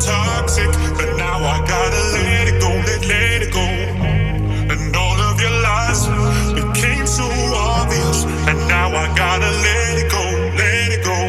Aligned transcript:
toxic, 0.00 0.70
but 0.96 1.16
now 1.16 1.38
I 1.44 1.58
gotta 1.66 2.02
let 2.16 2.48
it 2.48 2.60
go, 2.60 2.70
let, 2.88 3.04
let 3.06 3.42
it 3.42 3.52
go. 3.52 3.66
And 4.72 4.96
all 4.96 5.20
of 5.20 5.40
your 5.40 5.52
lies 5.60 6.08
became 6.54 7.06
so 7.06 7.28
obvious, 7.54 8.24
and 8.48 8.58
now 8.66 8.88
I 8.88 9.06
gotta 9.14 9.50
let 9.50 9.98
it 10.00 10.10
go, 10.10 10.24
let 10.56 10.88
it 10.96 11.04
go. 11.04 11.20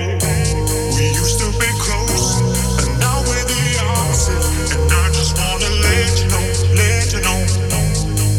We 0.96 1.04
used 1.12 1.40
to 1.44 1.52
be 1.60 1.68
close, 1.84 2.40
and 2.88 3.00
now 3.00 3.20
we're 3.28 3.44
the 3.44 3.64
opposite, 3.92 4.80
and 4.80 4.92
I 4.92 5.06
just 5.12 5.36
wanna 5.38 5.72
let 5.88 6.12
you 6.24 6.28
know, 6.31 6.48
let 6.80 7.12
you 7.12 7.22
know. 7.28 7.40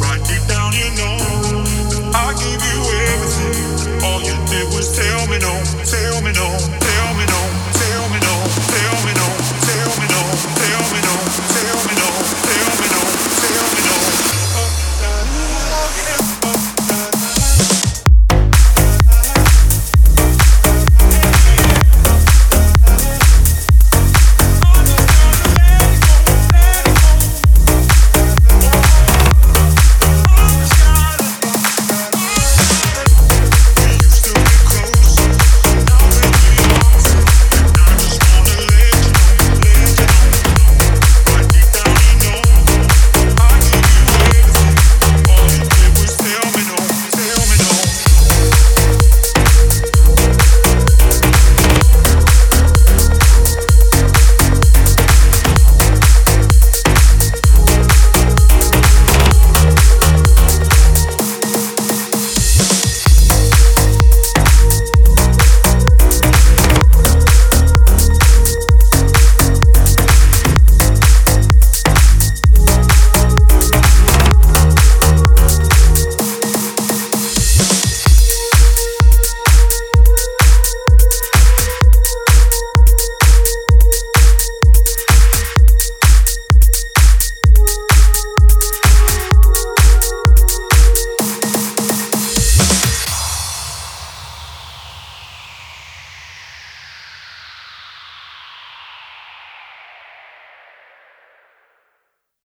Right 0.01 0.23
deep 0.25 0.45
down, 0.49 0.73
you 0.73 0.89
know 0.97 1.17
that 1.93 2.05
I 2.17 2.33
gave 2.41 2.63
you 2.73 2.79
everything. 3.13 4.01
All 4.03 4.21
you 4.21 4.37
did 4.49 4.67
was 4.73 4.97
tell 4.97 5.27
me 5.29 5.39
no, 5.39 5.55
tell 5.85 6.23
me 6.25 6.33
no. 6.33 6.92